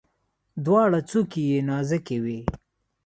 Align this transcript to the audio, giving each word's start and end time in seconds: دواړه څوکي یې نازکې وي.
دواړه 0.65 0.99
څوکي 1.09 1.43
یې 1.51 1.59
نازکې 1.69 2.17
وي. 2.23 2.39